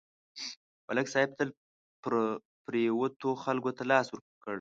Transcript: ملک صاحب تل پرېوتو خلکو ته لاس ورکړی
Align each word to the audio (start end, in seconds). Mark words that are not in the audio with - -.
ملک 0.87 1.07
صاحب 1.13 1.29
تل 1.37 1.49
پرېوتو 2.65 3.29
خلکو 3.43 3.71
ته 3.77 3.83
لاس 3.91 4.07
ورکړی 4.09 4.49